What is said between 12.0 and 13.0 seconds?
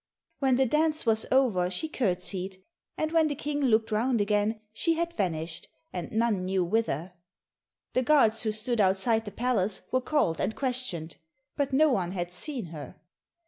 had seen her.